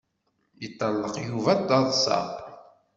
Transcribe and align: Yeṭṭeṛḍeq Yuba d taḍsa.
Yeṭṭeṛḍeq 0.61 1.15
Yuba 1.29 1.51
d 1.59 1.61
taḍsa. 1.67 2.19